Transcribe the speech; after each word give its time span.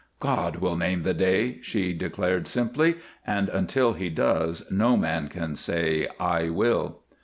"God 0.19 0.55
will 0.55 0.75
name 0.75 1.03
the 1.03 1.13
day," 1.13 1.59
she 1.61 1.93
declared, 1.93 2.47
simply, 2.47 2.95
"and 3.23 3.49
until 3.49 3.93
He 3.93 4.09
does 4.09 4.63
no 4.71 4.97
man 4.97 5.27
can 5.27 5.55
say 5.55 6.07
'I 6.19 6.49
will.'" 6.49 7.03